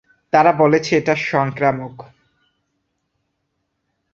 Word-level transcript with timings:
তারা 0.33 0.51
বলেছে 0.51 0.91
এটা 0.97 1.15
সংক্রামক। 1.15 1.95